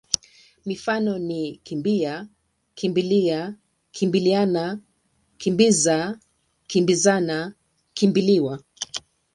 Mifano 0.67 1.13
ni 1.27 1.41
kimbi-a, 1.65 2.15
kimbi-lia, 2.77 3.39
kimbili-ana, 3.95 4.65
kimbi-za, 5.41 5.97
kimbi-zana, 6.69 7.37
kimbi-liwa. 7.97 8.53